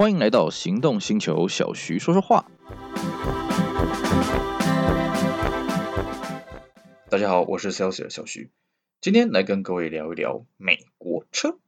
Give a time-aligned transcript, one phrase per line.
[0.00, 2.50] 欢迎来到行动星球，小徐说说话。
[7.10, 8.50] 大家好，我是 sales 小徐，
[9.02, 11.58] 今天来跟各位聊一聊美国车。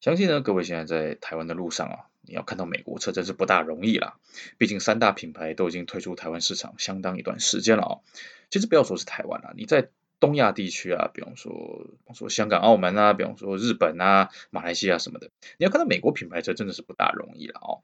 [0.00, 4.18] 相信呢，各位现在在台湾的路上啊，你要看到美国车真是不大容易啦。
[4.56, 7.94] 毕竟三大品牌都已经退出台湾市场相当一段时间了啊。
[8.50, 9.90] 其实不要说是台湾啦，你在
[10.20, 17.82] 东亚地区啊，比方说，比方说香港、澳门啊，比方说日本啊、马来西亚什么的，你要看到美国品牌车真的是不大容易了哦。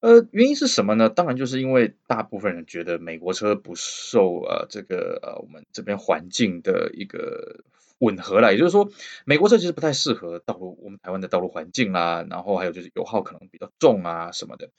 [0.00, 1.08] 呃，原因是什么呢？
[1.08, 7.64] 当然就是因为大部分人觉得美国车不受呃这个呃我们这边环境的一个
[7.98, 8.90] 吻合啦，也就是说，
[9.24, 14.70] 美国车其实不太适合道路，我们台湾的道路环境啦，然后还有就是油耗可能比较重啊什么的。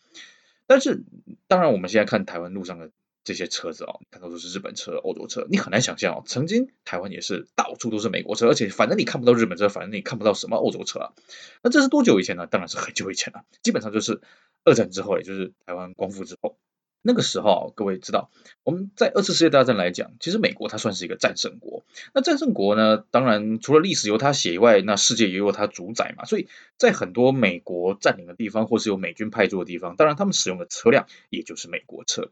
[0.67, 1.03] 但是
[1.47, 2.91] 当然我们现在看台湾路上的。
[3.23, 11.13] 这些车子哦，看到都是日本车、欧洲车，你很难想象哦，曾经台湾也是到处都是美国车，而且反正你看不到日本车，反正你看不到什么欧洲车啊。
[11.61, 12.47] 那这是多久以前呢？
[12.47, 14.21] 当然是很久以前了，基本上就是
[14.63, 16.57] 二战之后，也就是台湾光复之后。
[17.03, 18.29] 那个时候，各位知道，
[18.63, 21.83] 我们在二次世界大战来讲，其实美国它算是一个战胜国。
[22.13, 26.25] 那战胜国呢，当然除了历史由它写以外，那世界也由它主宰嘛。
[26.25, 26.47] 所以
[26.77, 32.29] 在很多美国占领的地方，或是有美军派驻的地方，当然他们使用的车辆也就是美国车。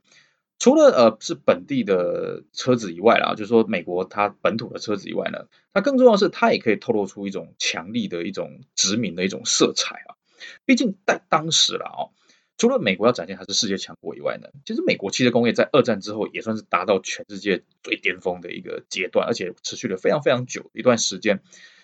[0.59, 10.19] 除了呃是本地的车子以外啦，就是说美国它本土的车子以外呢，它更重要的是它也可以透露出一种强力的一种殖民的一种色彩啊。
[10.65, 12.11] 毕竟在当时了哦，
[12.57, 21.41] 除了美国要展现它是世界强国以外呢，其实美国汽车工业在二战之后也算是达到全世界最巅峰的一个阶段，而且持续了非常非常久一段时间。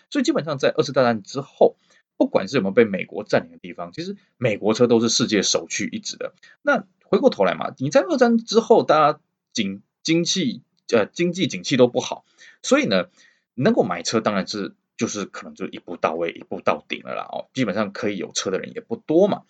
[0.10, 1.78] 所以基本上在二次大战之后，
[2.18, 6.34] 不管是有没有被美国占领的地方，其实美国车都是世界首屈一指的。
[6.62, 9.20] 那回过头来嘛，你在二战之后，大家
[9.54, 10.62] 经经济
[10.92, 12.26] 呃经济景气都不好，
[12.62, 13.06] 所以呢，
[13.54, 19.44] 能够买车当然是就是可能就一步到位，一步到顶了啦哦，基本上可以有车的人也不多嘛，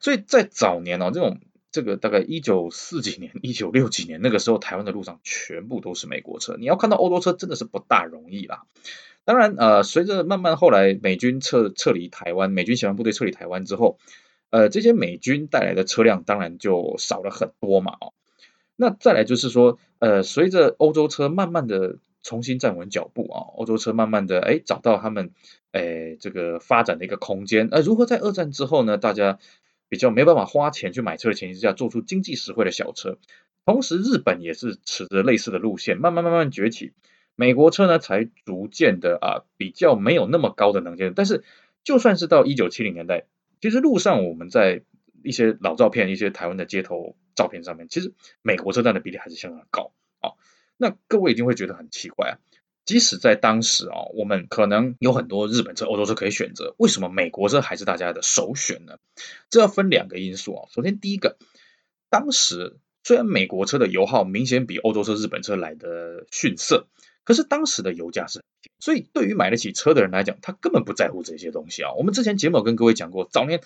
[0.00, 8.62] 所以在早年哦，这种这个大概一九四几年、一九六几年那个时候，台湾的路上全部都是美国车，你要看到欧洲车真的是不大容易啦。
[9.24, 13.98] 当然呃，随着慢慢后来美军撤撤离台湾，美军协防部队撤离台湾之后。
[14.54, 18.12] 呃，这些美军带来的车辆当然就少了很多嘛，哦，
[18.76, 25.32] 那再来就是说，呃，随着欧洲车慢慢的重新站稳脚步啊，欧洲车慢慢的哎找到他们
[25.72, 29.40] 哎这个发展的一个空间，呃，如何在二战之后呢，大家
[29.88, 33.18] 比较没办法花钱去买车的前提之下，做出经济实惠的小车，
[33.66, 36.92] 同时日本也是持着类似的路线，慢慢慢慢崛起，
[37.34, 41.42] 美国车呢才逐渐的啊比较没有那么高的能见度，但是
[41.82, 43.24] 就算是到一九七零年代。
[43.64, 44.82] 其实路上我们在
[45.22, 50.36] 一些老照片、一些台湾的街头照片上面，其实美国车占的比例还是相当高啊。
[50.76, 52.34] 那各位一定会觉得很奇怪啊，
[52.84, 58.98] 即使在当时啊，我们可能有很多日本车、欧洲车可以选择，为什么美国车还是大家的首选呢？
[59.48, 60.68] 这要分两个因素啊。
[60.70, 61.38] 首先，第一个，
[62.10, 66.86] 当时虽然美国车的油耗明显比欧洲车、日本车来的逊色。
[67.24, 71.92] 可是当时的油价是很低，所以对于买得起车的人来讲，他根本不在乎这些东西啊。
[71.94, 73.60] 我们之前节目跟各位讲过，早年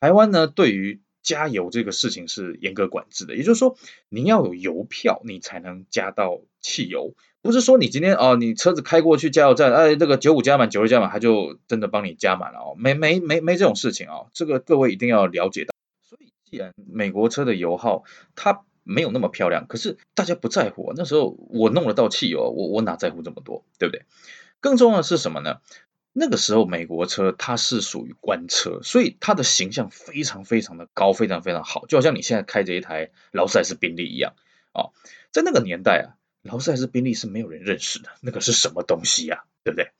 [0.00, 3.76] 台湾呢，对于加油这个事情是严格管制的，也就是说，
[4.08, 15.72] 你要有油票，你才能加到汽油，不是说你今天哦，你车子开过去加油站，哎，这个九五加满、九六加满，他就真的帮你加满了哦，没没没没这种事情啊，这个各位一定要了解到。
[16.02, 20.92] 所以，既然美国车的油耗，它没有那么漂亮，可是大家不在乎。
[20.96, 24.04] 那时候我弄得到汽油，我我哪在乎这么多，对不对？
[24.60, 25.60] 更重要的是什么呢？
[26.12, 34.34] 那个时候美国车它是属于官车，所以它的形象非常非常的高，非常非常好，就好像你现在开着一台劳斯莱斯宾利一样
[34.72, 34.94] 啊。
[35.32, 39.42] 在那个年代啊，劳斯莱斯宾利是没有人认识的，那个是什么东西呀？
[39.64, 39.90] 对不对？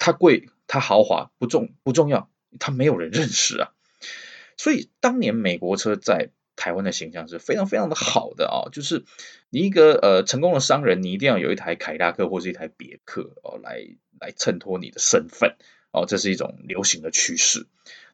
[0.00, 2.28] 它贵，它豪华，不重不重要，
[2.58, 3.72] 它没有人认识啊。
[4.56, 9.04] 所以当年美国车在台湾的形象是非常非常的好的啊，就是
[9.50, 13.86] 你一个呃成功的商人，你一定要有一台凯迪拉克或是一台别克哦，来
[14.18, 15.56] 来衬托你的身份
[15.92, 17.66] 哦，这是一种流行的趋势。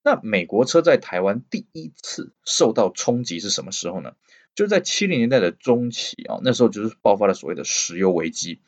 [0.02, 4.14] 那美国车在台湾第一次受到冲击是什么时候呢？
[4.54, 8.60] 就是在七零年代的中期啊，那时候就是爆发了所谓的石油危机。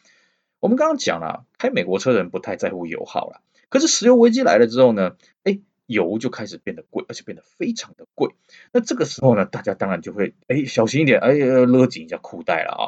[0.60, 5.58] 我们刚刚讲了，开美国车的人不太在乎油耗了，可是石油危机来了之后呢，哎。
[5.86, 8.34] 油就开始变得贵，而且变得非常的贵。
[8.72, 12.82] 那这个时候呢，大家当然就会哎小心一点，哎勒紧一下裤带了啊。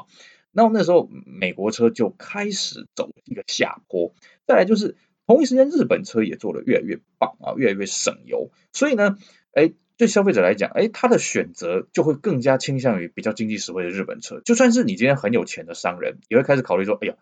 [0.52, 4.14] 那那时候美国车就开始走一个下坡。
[4.46, 4.96] 再来就是
[5.26, 8.50] 同一时间，日本车也做得越来越棒啊，越来越省油。
[8.73, 9.17] 所以呢，
[9.52, 14.40] 哎对消费者来讲，哎他的选择就会更加倾向于比较经济实惠的日本车。
[14.44, 17.14] 就算是你今天很有钱的商人，也会开始考虑说，哎呀，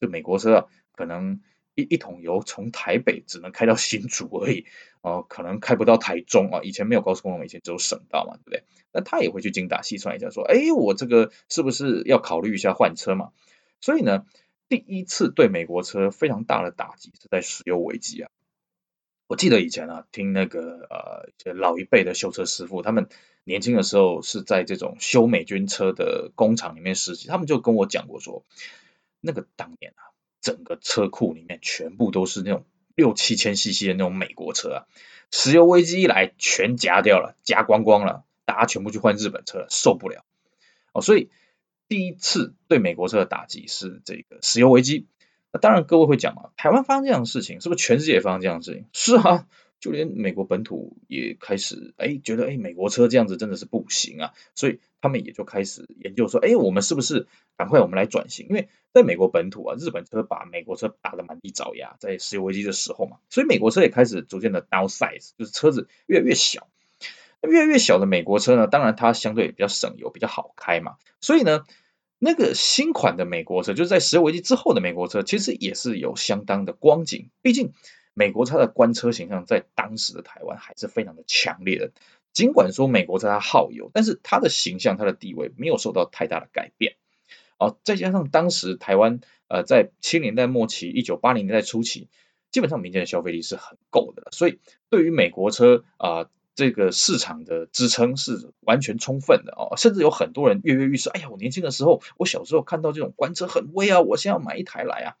[0.00, 1.40] 这美国车啊，可能。
[1.74, 4.66] 一一桶油从台北只能开到新竹而已，
[5.00, 6.60] 哦、可能开不到台中啊。
[6.62, 8.64] 以前没有高速公路，以前只有省道嘛，对不对？
[8.92, 13.30] 那他也会去精打细算一下，说，哎，我这个是不是要考虑一下换车嘛？
[13.80, 14.26] 所以呢，
[14.68, 18.30] 第一次对美国车非常大的打击是在石油危机啊。
[19.26, 23.08] 我记得以前啊，听那个呃老一辈的修车师傅，他们
[23.44, 28.44] 年轻的时候是在这种修美军车的工厂里面实习，他们就跟我讲过说，
[29.22, 30.11] 那个当年啊。
[30.42, 34.86] 整个车库里面全部都是那种六七千 CC 的那种美国车啊，
[35.30, 40.24] 石油危机一来全夹掉了，夹光光了，大家全部去换日本车，受不了
[40.92, 41.00] 哦。
[41.00, 41.30] 所以
[41.88, 45.06] 第一次对美国车的打击是这个石油危机。
[45.52, 48.84] 那当然各位会讲啊，台湾发生这样的事情，是不是全世界也发生这样的事情？
[48.92, 49.46] 是啊。
[49.80, 57.26] 就连美国本土也开始哎觉得哎美国车这样子真的是不行啊，所以他们也就开始研究说哎我们是不是
[57.58, 58.46] 赶快我们来转型？
[58.48, 66.68] 因为在美国本土啊，日本车把美国车打得满地找牙，在石油危机的时候嘛，所以美国车也开始逐渐的 downsize，就是车子越来越小。
[67.42, 71.64] 那越来越小的美国车呢，当然它相对比较省油，比较好开嘛，所以呢
[72.18, 77.72] 那个新款的美国车，就是在石油危机之后的美国车，其实也是有相当的光景，毕竟。
[78.14, 81.92] 美国车的官车形象在当时的台湾还是非常的强烈的，
[82.32, 86.96] 尽管说美国在它耗油，但是它的形象、它的地位没有受到太大的改变。
[87.58, 92.08] 哦，再加上当时台湾呃在七零年代末期、一九八零年代初期，
[92.50, 94.58] 基本上民间的消费力是很够的，所以
[94.88, 105.16] 对于美国车啊、呃、这个市场的支撑是完全充分的哦，甚至有很多人跃跃欲试，哎呀，我年轻的时候，我小时候看到这种官车很威啊，我现在要买一台来啊，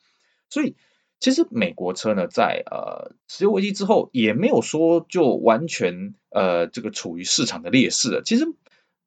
[0.48, 0.76] 所以。
[1.22, 8.22] 其实美国车呢，在呃石油危机之后，也没有说就完全呃这个处于市场的劣势了。
[8.22, 8.44] 其实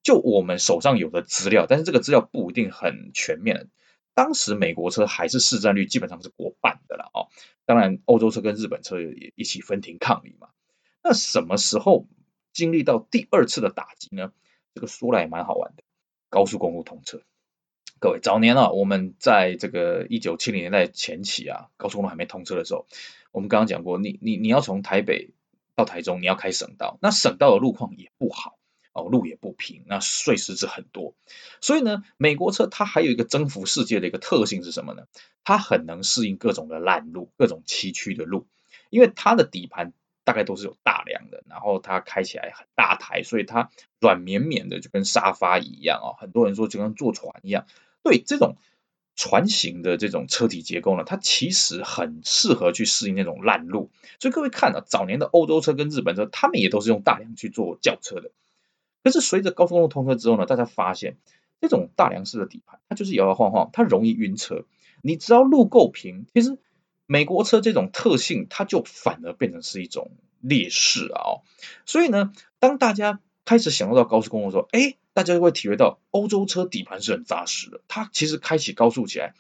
[0.02, 3.70] 就我们手上有的资料，但是这个资料不一定很全面。
[4.14, 7.28] 当时美国车还是市占率基本上是过半的了哦。
[7.66, 10.48] 当然，欧洲车跟日本车也一起分庭抗礼嘛。
[11.04, 12.08] 那什么时候
[12.54, 14.32] 经历到第二次的打击呢？
[14.74, 15.84] 这个说来也蛮好玩的，
[16.30, 17.22] 高速公路通车。
[17.98, 22.86] 各位，早年啊，我们在这个一九七零年代前期啊，高速公路还没通车的时候，
[23.32, 25.32] 我们刚刚讲过，你你你要从台北
[25.76, 28.60] 到台中，你要开省道，那省道的路况也不好
[28.92, 31.16] 哦，路也不平，那碎石子很多，
[31.62, 35.06] 所以呢，美国车它还有一个征服世界的一个特性是什么呢？
[35.46, 38.46] 它很能适应各种的烂路，各种崎岖的路，
[38.90, 39.94] 因为它的底盘
[40.26, 43.72] 大概都是有大梁的，然后它开起来很大台，所以它
[44.02, 47.66] 软绵绵的，就跟沙发一样哦，很多人说就跟坐船一样。
[48.06, 48.58] 对这种
[49.16, 53.90] 船型的这种车体结构呢，它其实很适合去适应那种烂路。
[54.20, 58.30] 所以各位看啊，早年的欧洲车跟日本车，他们也都是用大梁去做轿车的。
[59.04, 61.18] 可是随着高速公路通车之后呢，大家发现
[61.60, 64.66] 这种大梁式的底盘，它就是摇摇晃晃，它容易晕车。
[65.02, 66.60] 你只要路够平，其实
[67.08, 70.12] 美国车这种特性，它就反而变成是一种
[70.42, 71.42] 劣势啊、
[71.88, 74.96] 所以呢，当大家开始享受到高速公路的时候，哎。
[75.16, 79.34] 大家就会体会到欧洲车底盘是很扎实的，它其实开启高速起来，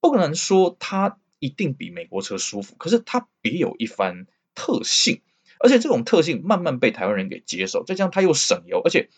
[0.00, 5.20] 不可能说它一定比美国车舒服，可是它别有一番特性，
[5.58, 9.10] 而且这种特性慢慢被台湾人给接受，再加上它又省油，而且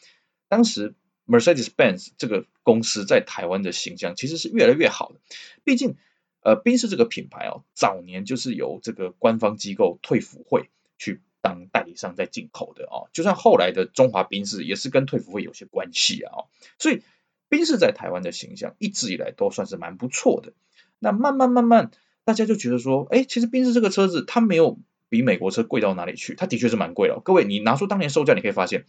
[0.49, 0.95] 当时
[1.27, 5.21] Mercedes-Benz 这个公司在台湾的形象其实是越来越好的，
[5.65, 5.97] 毕竟
[6.41, 11.21] 呃宾士这个品牌哦，早年就是由这个官方机构退辅会去。
[11.45, 16.49] 当代理商在进口的哦，就算后来的中华宾士也是跟退服会有些关系啊哦，
[16.79, 17.03] 所以
[17.51, 20.55] 宾士在台湾的形象一直以来都算是蛮不错的。
[20.99, 21.91] 那慢慢慢慢，
[22.25, 24.79] 大家就觉得说，哎，其实宾士这个车子它没有
[25.11, 27.21] 比美国车贵到哪里去，它的确是蛮贵的。
[27.21, 28.87] 各位，你拿出当年售价，你可以发现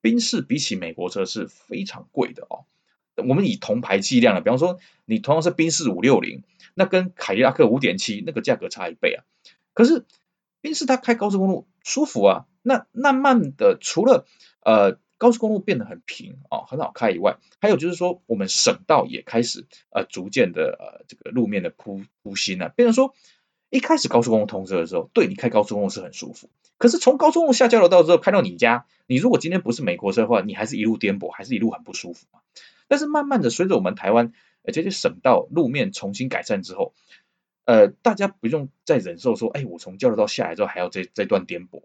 [0.00, 2.64] 宾士比起美国车是非常贵的哦。
[3.16, 9.24] 我们以同排计量的，比方说你同样是宾士五六零，那跟凯迪拉克五点七那个价格差一倍啊，
[9.74, 10.06] 可是。
[10.60, 14.26] 宾士它开高速公路舒服啊，那那慢的除了
[14.62, 23.14] 呃高速公路变得很平啊、哦、很好开以外，还有就是说我们省道也开始呃逐渐的呃这个路面的铺铺新啊，变成说
[23.68, 26.48] 一开始高速公路通车的时候，对你开高速公路是很舒服，
[26.78, 32.40] 可是从高速公路下交流道之后开到你家，你如果今天不是美国车的话，你还是一路颠簸，还是一路很不舒服嘛。
[32.88, 36.92] 但是慢慢的随着我们台湾呃这些省道路面重新改善之后。
[37.64, 41.84] 呃，大家不用再忍受说，哎，我从交流道下来之后还要这这段颠簸，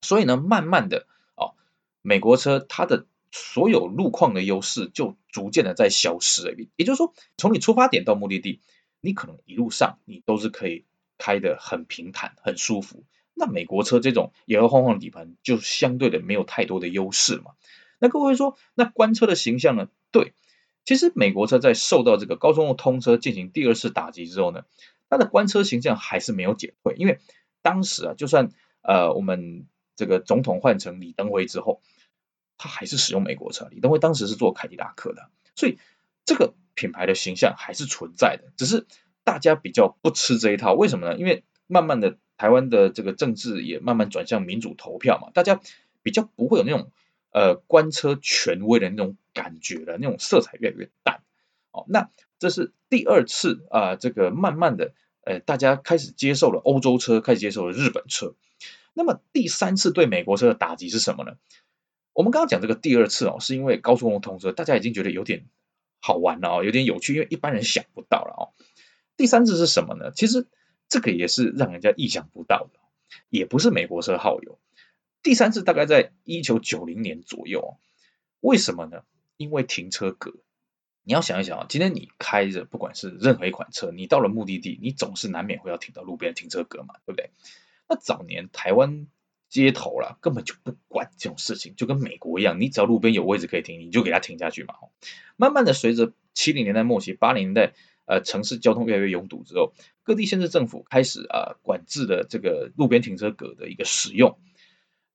[0.00, 1.54] 所以呢，慢慢的哦，
[2.02, 6.54] 美国车它的所有路况的优势就逐渐的在消失了。
[6.76, 8.60] 也就是说，从你出发点到目的地，
[9.00, 10.84] 你可能一路上你都是可以
[11.18, 13.04] 开得很平坦、很舒服。
[13.34, 17.52] 那美国车这种摇摇晃晃的底盘就相对的没有太多的优势嘛。
[17.98, 19.88] 那各位说，那官车的形象呢？
[20.10, 20.32] 对。
[20.86, 24.62] 其实美国车在受到这个高速公路通车进行第二次打击之后呢，
[25.10, 27.18] 它的官车形象还是没有减退，因为
[27.60, 28.50] 当时啊，就算
[28.80, 29.66] 呃我们
[29.96, 31.82] 这个总统换成李登辉之后，
[32.56, 33.68] 他还是使用美国车。
[33.70, 35.78] 李登辉当时是做凯迪拉克的，所以
[36.24, 38.86] 这个品牌的形象还是存在的，只是
[39.24, 40.72] 大家比较不吃这一套。
[40.72, 41.18] 为什么呢？
[41.18, 45.60] 因为慢慢的台湾的这个政治也慢慢转向民主投票嘛，大家
[46.04, 46.92] 比较不会有那种
[47.36, 51.20] 呃官车权威的那种感觉了，那种色彩越来越淡。
[51.70, 58.34] 哦，那这是第二次啊，这个慢慢的，呃，大家开始接受了欧洲车，开始接受了日本车。
[58.94, 61.36] 那么第三次对美国车的打击是什么呢？
[62.14, 65.44] 我们刚刚讲这个第二次哦，是因为高速公路通车，大家已经觉得有点
[66.00, 68.42] 好玩了哦，有点有趣，因为一般人想不到了哦。
[69.18, 70.10] 第三次是什么呢？
[70.12, 70.46] 其实
[70.88, 72.80] 这个也是让人家意想不到的，
[73.28, 74.58] 也不是美国车耗油。
[75.26, 77.78] 第三次大概在一九九零年左右，
[78.38, 79.02] 为什么呢？
[79.36, 80.34] 因为停车格。
[81.02, 87.30] 你要想一想啊，今天你开着不管是任何一款车，你到了目的地，你总是难免会要停到路边停车格嘛，对不对？
[87.88, 89.08] 那早年台湾
[89.48, 94.76] 街头啦，根本就不管这种事情，就跟美国一样，你只要路边有位置可以停，你就给它停下去嘛。
[95.34, 104.38] 慢慢的，随着七零年代末期、八零年代，呃，城市交通越来越拥堵之后，各地县市政府开始啊、呃、管制了这个路边停车格的一个使用。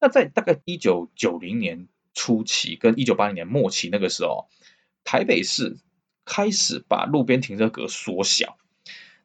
[0.02, 4.48] 那在大概一九九零年初期跟一九八零年末期那个时候。
[5.04, 5.78] 台北市
[6.26, 8.56] 开始把路边停车格缩小，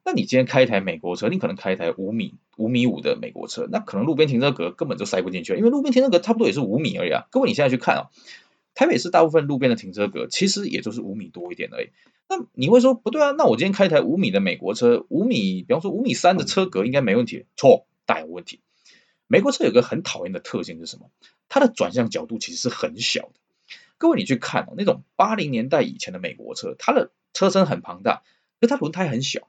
[0.06, 7.26] 那你今天开一台美国车，你可能开一台五米五米五的美国车，那可能路边停车格根本就塞不进去，因为路边停车格差不多也是五米而已啊。
[7.30, 8.02] 各位你现在去看啊，
[8.74, 11.90] 台北市大部分路边的停车格其实也就是五米多一点而已。
[12.26, 13.32] 那你会说不对啊？
[13.32, 17.44] 那我今天开一台五米的美国车，五米，比方说五米三的车格应该没问题？
[17.54, 18.60] 错，大有问题。
[19.26, 21.10] 美国车有个很讨厌的特性是什么？
[21.48, 23.34] 它的转向角度其实是很小的。
[23.98, 28.22] 各位，你去看哦，那种八零年代以前的美国车，它的车身很庞大，
[28.60, 29.48] 可它轮胎很小，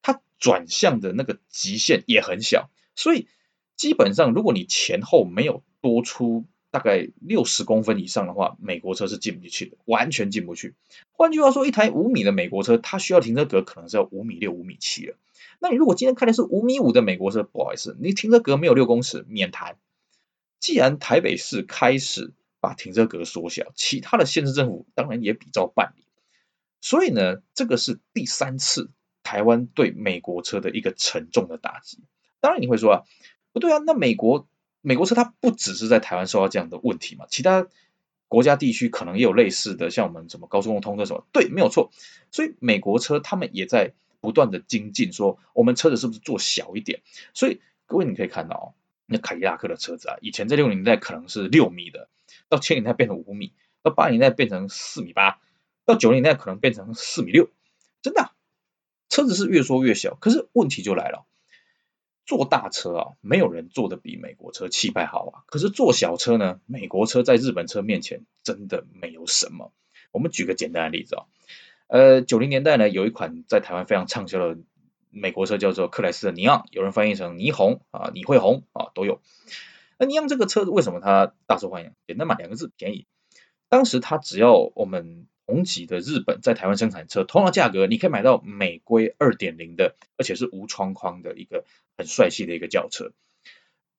[0.00, 3.26] 它转向的那个极限也很小，所以
[3.76, 10.74] 基本上如果你前后没有多出大概六十公分以上的话，美国车是进不去的，完全进不去。
[11.10, 15.16] 换句话说，一台五米的美国车，它需要停车格可能是要五米六、五米七了。
[15.60, 19.76] 那你如果今天开的是五米五的美国车，不好意思，你停车格没有六公尺，免谈。
[20.58, 22.32] 既然台北市开始。
[22.62, 26.04] 把停车格缩小，其他的县市政府当然也比照办理。
[26.82, 28.90] 所以呢，这个是第三次
[29.22, 32.00] 台湾对美国车的一个沉重的打击。
[32.38, 33.02] 当然你会说啊，
[33.54, 34.46] 不对啊，那美国
[34.82, 37.66] 美国车它不只是在台湾受到这样的问题嘛，其他
[38.28, 41.90] 国家地区可能也有类似的，像我们什么高速公路通车什么，对，没有错。
[42.30, 47.00] 所以美国车他们也在不断的精进，说我们车子是不是做小一点？
[47.34, 48.66] 所以各位你可以看到哦，
[49.06, 52.08] 那凯迪拉克的车子啊，以前在六零代可能是六米的。
[52.48, 55.40] 到七零代变成五米，到八零代变成四米八，
[55.84, 57.48] 到九零代可能变成四米六，
[58.02, 58.32] 真的，
[59.08, 60.16] 车子是越缩越小。
[60.16, 61.26] 可是问题就来了，
[62.26, 65.34] 坐大车啊，没有人坐的比美国车气派好啊。
[65.46, 69.72] 可是坐小车呢，美国车在日本车面前真的没有什么。
[70.12, 71.26] 我们举个简单的例子啊，
[71.90, 74.60] 呃，九零年代呢，有一款在台湾非常畅销的
[75.10, 79.20] 美国车叫做克莱斯的尼昂，有人翻译成霓虹啊，你会红啊，都有。
[79.98, 81.90] 那尼昂这个车子为什么它大受欢迎？
[82.06, 83.06] 简单嘛，两个字，便宜。
[83.68, 91.64] 当时它只要我们同级的日本在台湾生产车，同样价格，你可以买到美规二点零的，而且是无窗框的一个
[91.98, 93.10] 很帅气的一个轿车。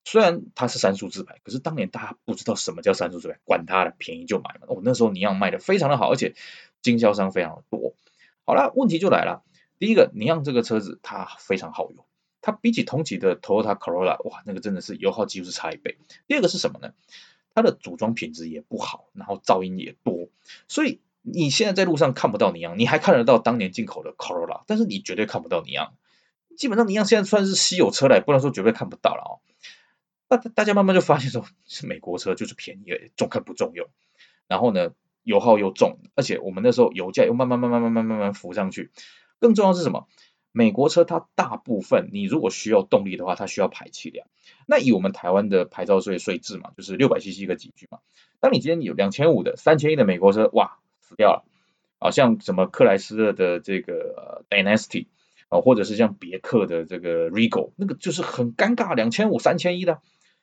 [0.05, 4.67] 虽然它是三速自排，可是当年大家不知道什么叫三速自排，管它的，便宜就买嘛。
[4.69, 6.33] 哦，那时候尼昂卖的非常的好，而且
[6.81, 7.93] 经销商非常的多。
[8.45, 9.43] 好了，问题就来了，
[9.79, 12.05] 第一个，尼昂这个车子它非常耗油。
[12.41, 15.97] 它比起同级的 Toyota Corolla，哇，那个真的是油耗几乎是差一倍。
[16.27, 16.93] 第二个是什么呢？
[17.53, 20.29] 它的组装品质也不好，然后噪音也多，
[20.67, 25.93] 所以你现在在路上看不到尼昂，你还看得到当年进口的 Corolla，但是你绝对看不到尼昂。
[26.57, 29.31] 基本上尼昂现在算是稀有车了，不能说绝对看不到了哦。
[30.29, 33.87] 那大家慢慢就发现说，是 美国车就是便宜，重看不重用。
[34.47, 38.91] 然后呢，油耗又重，而且我们那时候油价又慢慢慢慢慢慢慢慢浮上去。
[39.39, 40.07] 更重要是什么？
[40.53, 44.27] 美国车它大部分，你如果需要动力的话，它需要排气量。
[44.67, 47.99] 那以我们台湾的牌照税税制嘛，就是六百 CC 一个级距嘛。
[48.41, 51.45] 当你今天有两千五的、三千一的美国车，哇，死掉了。
[51.99, 55.05] 啊，像什么克莱斯勒的这个 Dynasty
[55.49, 60.01] 啊，或者是像别克的这个 Regal，那个就是很尴尬，两千五、三千一的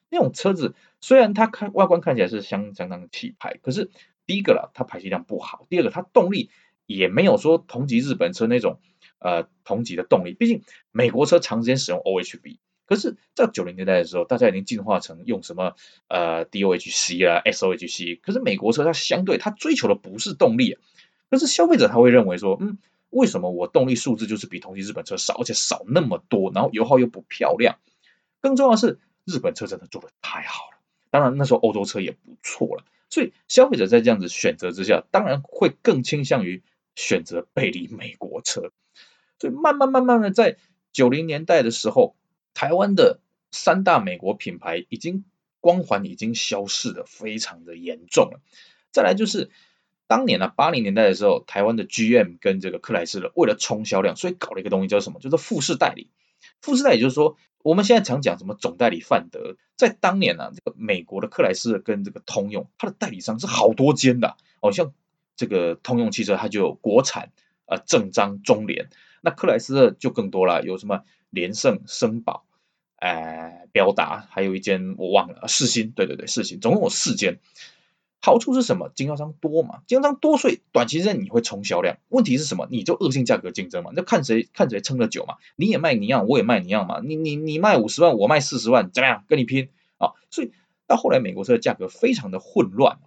[0.09, 3.91] 那种车子，虽然它看外观看起来是相相当气派，可是
[4.29, 6.51] 第一个啦，它排气量不好；第二个，它动力
[6.87, 8.79] 也没有说同级日本车那种。
[9.21, 15.75] 呃，同级的动力，毕竟美国车长时间使用 OHB，可是，在九零年代的时候，大家已经进化成用什么
[16.07, 20.79] 呃 DOHC 啊 SOHC，可是美国车它相对它追求的不是动力，
[21.31, 22.79] 可是消费者他会认为说，嗯，
[23.11, 27.79] 为什么我动力数字就是比同级日本车少，而且少那么多，然后油耗又不漂亮？
[28.41, 30.79] 更重要的是，日本车真的做的太好了。
[31.11, 36.63] 当然那时候欧洲车也不错了，所以消费者在这样子选择之下，当然会更倾向于
[36.95, 38.73] 选择背离美国车。
[39.39, 40.57] 所以慢慢慢慢的，在
[40.93, 42.17] 九零年代的时候，
[42.55, 45.25] 台湾的三大美国品牌已经
[45.61, 48.41] 光环已经消逝的非常的严重了。
[48.91, 49.51] 再来就是
[50.07, 55.21] 当年啊，八零年代的时候，台湾的 GM 跟这个克莱斯勒为了冲销量，所以搞了一个东西叫什么？
[55.21, 56.11] 叫做复式代理。
[56.61, 64.93] 复式代也就是说，我们现在常讲什么总代理范德，在当年啊，这个美国的克莱斯跟这个通用，它的代理商是好多间的，好像
[65.37, 67.33] 这个通用汽车它就有国产
[67.67, 68.89] 啊，正章、中联。
[69.21, 72.47] 那克莱斯勒就更多了，有什么联胜、绅宝、
[72.97, 77.41] 呃，标达，还有一间我忘了，世新，对对对，世新，总共有四间。
[78.21, 78.91] 好处是什么？
[78.95, 81.99] 经销商多嘛，经销商多，所以短期之内你会冲销量。
[82.09, 82.67] 问题是什么？
[82.71, 85.37] 你就恶性价格竞争嘛，那看谁看谁撑得久嘛。
[85.57, 87.01] 你也卖你一样，我也卖你一样嘛。
[87.05, 89.25] 你你你卖五十万，我卖四十万，怎么样？
[89.29, 90.13] 跟你拼啊！
[90.31, 90.53] 所以
[90.87, 92.99] 到后来美国车的价格非常的混乱。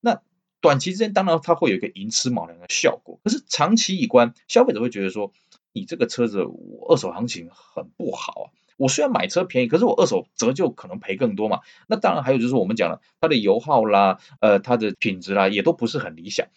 [0.00, 0.22] 那
[0.60, 5.32] 短期之间当然它会有一个寅吃卯粮的效果，可是长期以观，消费者会觉得说。
[5.74, 8.46] 你这个车子，我二手行情很不好啊。
[8.76, 11.60] 我虽然买车便宜，可是我二手折旧可能赔更多嘛。
[11.86, 16.48] 那当然还有就是我们讲了，它的油耗啦，呃，它的品质啦，也都不是很理想。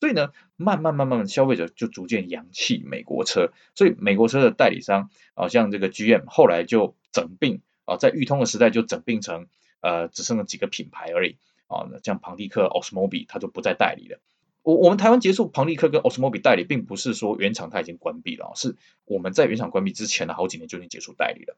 [0.00, 3.50] 所以呢，慢慢慢慢消费者就逐渐扬弃美国车。
[3.74, 9.48] 所以美国车的代理商，啊，像这个 GM 后来就整并啊，在裕通的时代就整并成
[9.80, 11.86] 呃，只剩了几个品牌而已啊。
[12.04, 14.20] 像庞蒂克、奥斯摩比，它就不再代理了。
[14.68, 21.56] 我我们台湾结束庞蒂克跟奥斯莫比代理，并不是说原厂它已经关闭了，是我们在原厂关闭之前的好几年就已经结束代理了。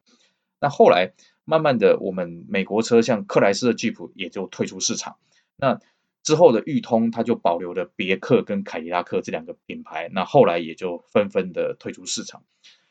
[0.61, 1.13] 那后来
[1.45, 5.17] 慢慢的，我们美国车像克莱斯勒、吉普也就退出市场。
[5.57, 5.81] 那
[6.23, 12.45] 之后的裕通，它就保留了别克跟凯迪拉克这两个品牌，那后来也就纷纷的退出市场。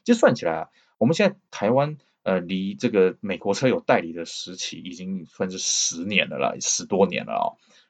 [0.03, 7.45] 就算起来啊，我们现在台湾呃离这个美国车有代理的时期，已经算是十年了啦，十多年了啊、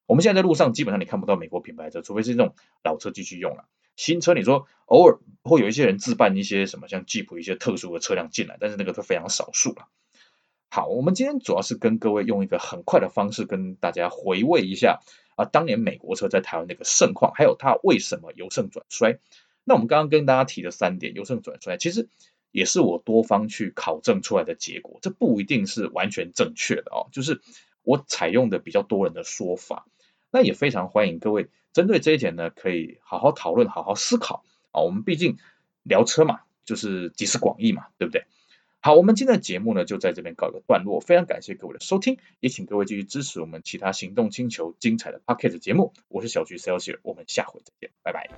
[0.10, 3.66] 我们现在在路上基本上你看不到美国品牌车，除非是那种老车继续用了。
[3.96, 9.88] 新车你说偶尔会有一些人自办一些什么像吉普一些特殊的车辆进来，但是那个都非常少数了。
[10.72, 15.00] 好，我们今天主要是跟各位用一个很快的方式跟大家回味一下
[15.36, 19.20] 啊，当年美国车在台湾那个盛况，还有它为什么由盛转衰。
[19.64, 22.10] 那我们刚刚跟大家提的三点由盛转衰，其实
[22.50, 27.42] 也是我多方去考证出来的结果，这不一定是完全正确的哦，就是
[27.84, 29.86] 我采用的比较多人的说法。
[30.32, 34.82] 那也非常欢迎各位针对这一点呢，可以好好讨论、好好思考啊。
[34.82, 35.38] 我们毕竟
[35.84, 38.26] 聊车嘛，就是集思广益嘛，对不对？
[38.82, 41.02] 好，我们今天的节目呢，就在这边告一个段落。
[41.02, 45.94] 非常感谢各位的收听，也请各位继续支持我们其他行动星球精彩的 p o c k e t 节目。
[46.08, 48.30] 我是小徐 Celsius，我们下回再见，拜拜。